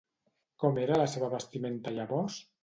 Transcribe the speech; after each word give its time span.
Com 0.63 0.79
era 0.83 0.97
la 1.01 1.05
seva 1.17 1.29
vestimenta 1.35 1.95
llavors? 1.99 2.41